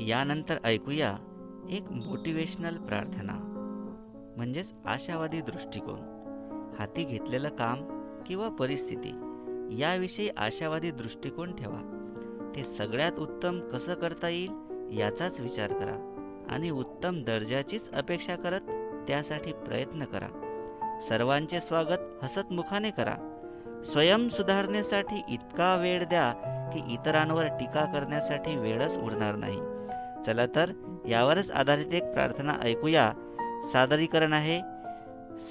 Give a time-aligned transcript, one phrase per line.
[0.00, 1.16] यानंतर ऐकूया
[1.70, 3.32] एक मोटिवेशनल प्रार्थना
[4.36, 6.00] म्हणजेच आशावादी दृष्टिकोन.
[6.78, 7.82] हाती घेतलेलं काम
[8.26, 9.08] किंवा परिस्थिती
[9.80, 11.96] याविषयी आशावादी दृष्टिकोन ठेवा.
[12.56, 14.50] ते सगळ्यात उत्तम कसं करता येईल
[14.98, 15.96] याचाच विचार करा
[16.48, 18.60] आणि उत्तम दर्जाचीच अपेक्षा करत
[19.08, 20.28] त्यासाठी प्रयत्न करा.
[21.08, 23.14] सर्वांचे स्वागत हसतमुखाने करा.
[23.84, 26.32] स्वयं सुधारण्यासाठी इतका वेळ द्या
[26.74, 29.60] की इतरांवर टीका करण्यासाठी वेळच उरणार नाही.
[30.26, 30.72] चला तर
[31.08, 33.12] यावरच आधारित एक प्रार्थना ऐकूया.
[33.72, 34.60] सादरीकरण आहे.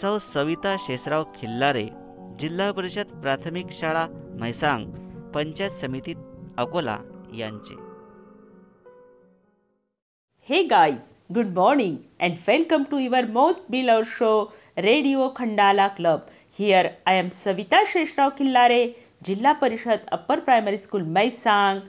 [0.01, 1.87] सौ सविता शेषराव खिल्लारे
[2.39, 4.07] जिल्हा परिषद प्राथमिक शाळा
[4.39, 4.85] म्हैसांग
[5.33, 6.13] पंचायत समिती
[6.57, 6.97] अकोला
[7.33, 7.75] यांचे.
[10.49, 16.19] Hey guys good morning and welcome to your most beloved show radio Khandala club
[16.59, 18.87] here I am Savita Shesharao Khillare
[19.25, 21.79] Zilla Parishad upper primary school Maisang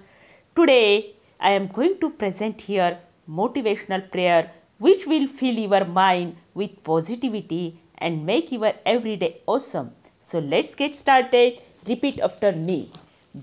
[0.57, 6.83] today I am going to present here motivational prayer which will fill your mind with
[6.85, 9.93] positivity and make your everyday awesome.
[10.21, 11.61] So let's get started.
[11.87, 12.91] Repeat after me.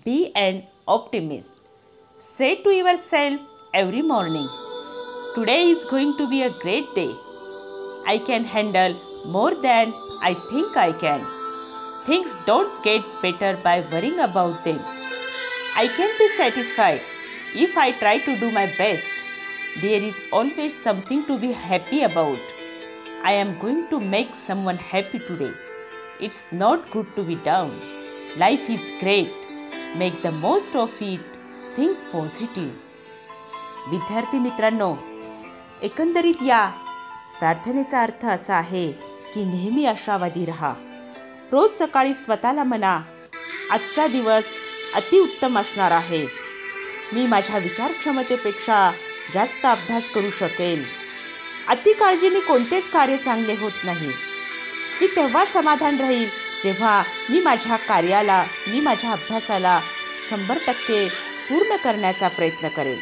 [0.05, 1.61] Be an optimist.
[2.19, 3.41] Say to yourself
[3.73, 4.47] every morning.
[5.33, 7.11] Today is going to be a great day.
[8.05, 8.95] I can handle
[9.25, 11.25] more than I think I can.
[12.05, 14.79] Things don't get better by worrying about them.
[15.75, 17.01] I can be satisfied
[17.65, 19.13] if I try to do my best.
[19.81, 22.39] There is always something to be happy about.
[23.23, 25.53] I am going to make someone happy today.
[26.19, 27.73] It's not good to be down.
[28.37, 29.33] Life is great.
[29.95, 31.25] Make the most of it.
[31.75, 32.73] Think positive.
[33.89, 34.93] विद्यार्थी मित्रांनो
[35.87, 36.65] एकंदरीत या
[37.39, 38.87] प्रार्थनेचा अर्थ असा आहे
[39.33, 40.73] की नेहमी आशावादी राहा
[41.51, 42.99] रोज सकाळी स्वतःला म्हणा
[43.71, 44.47] आजचा दिवस
[44.95, 46.25] अतिउत्तम असणार आहे
[47.13, 48.91] मी माझ्या विचारक्षमतेपेक्षा
[49.33, 50.83] जास्त अभ्यास करू शकेन
[51.69, 54.07] अति काळजीने कोणतेच कार्य चांगले होत नाही.
[55.01, 56.27] मी तेव्हा समाधान राहील
[56.63, 59.79] जेव्हा मी माझ्या कार्याला मी माझ्या अभ्यासाला
[60.29, 61.07] शंभर टक्के
[61.49, 62.99] पूर्ण करण्याचा प्रयत्न करेन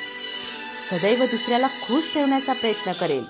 [0.90, 3.24] सदैव दुसऱ्याला खुश ठेवण्याचा प्रयत्न करेन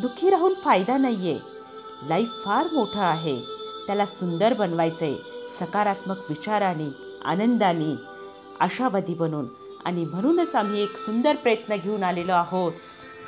[0.00, 3.40] दुःखी राहून फायदा नाही आहे लाईफ फार मोठं आहे.
[3.86, 5.16] त्याला सुंदर बनवायचं आहे
[5.60, 6.90] सकारात्मक विचाराने
[7.24, 7.94] आनंदाने
[8.60, 9.46] आशावादी बनून
[9.88, 12.72] आणि म्हणूनच आम्ही एक सुंदर प्रयत्न घेऊन आलेलो आहोत.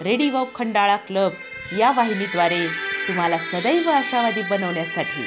[0.00, 1.30] रेडी वॉक खंडाळा क्लब
[1.78, 2.66] या वाहिनीद्वारे
[3.08, 5.24] तुम्हाला सदैव आशावादी बनवण्यासाठी.